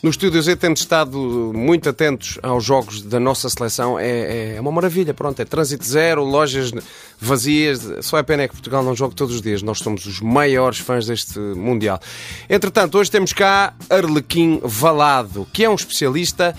[0.00, 1.18] No Estúdio Z temos estado
[1.52, 3.98] muito atentos aos jogos da nossa seleção.
[3.98, 5.42] É, é uma maravilha, pronto.
[5.42, 6.70] É trânsito zero, lojas
[7.18, 7.80] vazias.
[8.02, 9.60] Só é pena é que Portugal não joga todos os dias.
[9.60, 11.98] Nós somos os maiores fãs deste Mundial.
[12.48, 16.54] Entretanto, hoje temos cá Arlequim Valado, que é um especialista,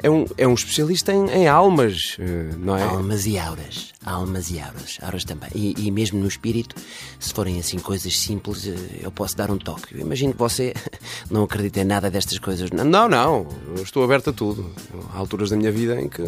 [0.00, 2.82] é um, é um especialista em, em almas, eh, não é?
[2.84, 3.92] Almas e auras.
[4.04, 4.98] Almas e auras.
[5.02, 5.48] Auras também.
[5.54, 6.76] E, e mesmo no espírito,
[7.18, 9.94] se forem assim coisas simples, eh, eu posso dar um toque.
[9.94, 10.74] Eu imagino que você
[11.30, 12.70] não acredita em nada destas coisas.
[12.70, 14.70] Não, não, eu estou aberto a tudo.
[15.12, 16.22] Há alturas da minha vida em que,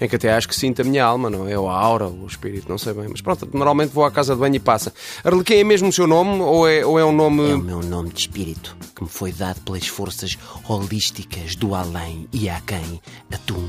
[0.00, 1.58] em que até acho que sinto a minha alma, não é?
[1.58, 3.08] Ou a aura, o espírito, não sei bem.
[3.08, 4.92] Mas pronto, normalmente vou à casa de banho e passa.
[5.24, 7.50] Arlequim é mesmo o seu nome ou é, ou é um nome.
[7.50, 10.36] É o meu nome de espírito, que me foi dado pelas forças
[10.68, 13.00] holísticas do além e a quem
[13.32, 13.68] atum.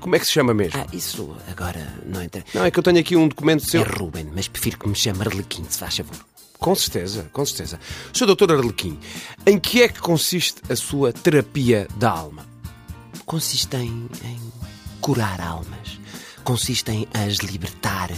[0.00, 0.80] Como é que se chama mesmo?
[0.80, 2.44] Ah, isso agora não entra.
[2.54, 3.82] Não, é que eu tenho aqui um documento seu.
[3.82, 6.16] É Ruben, mas prefiro que me chame Arlequim, se faz favor.
[6.62, 7.80] Com certeza, com certeza.
[8.12, 8.34] Sr.
[8.36, 8.52] Dr.
[8.52, 8.96] Arlequim,
[9.44, 12.46] em que é que consiste a sua terapia da alma?
[13.26, 14.38] Consiste em, em
[15.00, 15.98] curar almas,
[16.44, 18.10] consiste em as libertar,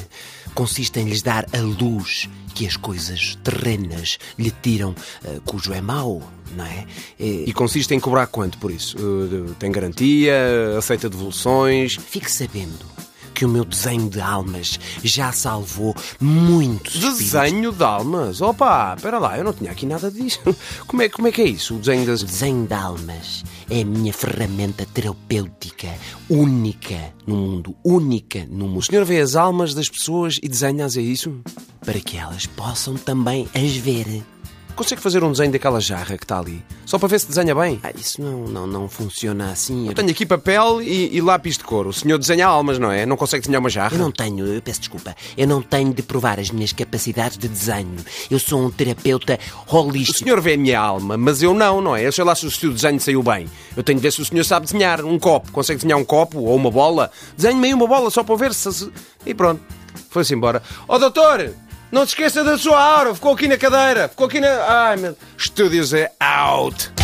[0.55, 5.81] consiste em lhes dar a luz que as coisas terrenas lhe tiram, eh, cujo é
[5.81, 6.23] mau,
[6.55, 6.87] não é?
[7.19, 8.97] E consiste em cobrar quanto por isso?
[8.99, 10.35] Eh, Tem garantia?
[10.79, 11.95] Aceita devoluções?
[11.97, 12.94] Fique sabendo
[13.35, 17.33] que o meu desenho de almas já salvou muitos espíritos.
[17.33, 18.41] Desenho de almas?
[18.41, 20.41] Opa, espera lá, eu não tinha aqui nada disso.
[20.87, 22.23] Como é, como é que é isso, o desenho das...
[22.23, 25.89] O desenho de almas é a minha ferramenta terapêutica
[26.31, 28.79] única no mundo, única no mundo.
[28.79, 31.41] O senhor vê as almas das pessoas e desenha-as, é isso?
[31.85, 34.23] Para que elas possam também as ver.
[34.77, 36.61] Consegue fazer um desenho daquela jarra que está ali?
[36.85, 37.79] Só para ver se desenha bem?
[37.85, 39.87] Ah, isso não, não, não funciona assim.
[39.87, 41.87] Eu tenho aqui papel e, e lápis de cor.
[41.87, 43.07] O senhor desenha almas, não é?
[43.07, 43.95] Não consegue desenhar uma jarra?
[43.95, 47.47] Eu não tenho, eu peço desculpa, eu não tenho de provar as minhas capacidades de
[47.47, 47.95] desenho.
[48.29, 50.19] Eu sou um terapeuta O holístico.
[50.19, 52.05] senhor vê a minha alma, mas eu não, não é?
[52.05, 53.49] Eu sei lá se o seu desenho saiu bem.
[53.77, 55.53] Eu tenho de ver se o senhor sabe desenhar um copo.
[55.53, 57.13] Consegue desenhar um copo ou uma bola?
[57.37, 58.91] Desenhe-me aí uma bola só para ver se...
[59.25, 59.63] E pronto.
[60.11, 60.61] Foi-se embora.
[60.89, 61.55] Ó doutor!
[61.95, 63.15] Não se esqueça da sua aura.
[63.15, 64.09] Ficou aqui na cadeira.
[64.09, 64.49] Ficou aqui na...
[64.89, 65.17] Ai, meu...
[65.39, 67.04] Estúdios é out.